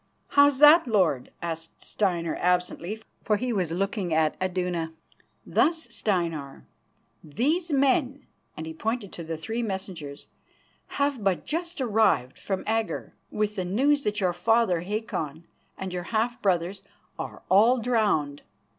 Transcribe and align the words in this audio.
"How's 0.29 0.57
that, 0.57 0.87
Lord?" 0.87 1.29
asked 1.43 1.79
Steinar 1.83 2.35
absently, 2.37 3.03
for 3.21 3.37
he 3.37 3.53
was 3.53 3.71
looking 3.71 4.11
at 4.15 4.35
Iduna. 4.41 4.93
"Thus, 5.45 5.83
Steinar: 5.93 6.65
These 7.23 7.69
men" 7.71 8.25
and 8.57 8.65
he 8.65 8.73
pointed 8.73 9.13
to 9.13 9.23
the 9.23 9.37
three 9.37 9.61
messengers 9.61 10.25
"have 10.97 11.23
but 11.23 11.45
just 11.45 11.79
arrived 11.79 12.39
from 12.39 12.63
Agger 12.65 13.13
with 13.29 13.55
the 13.55 13.63
news 13.63 14.03
that 14.03 14.19
your 14.19 14.33
father, 14.33 14.79
Hakon, 14.81 15.45
and 15.77 15.93
your 15.93 16.05
half 16.09 16.41
brothers 16.41 16.81
are 17.19 17.43
all 17.47 17.77
drowned. 17.77 18.41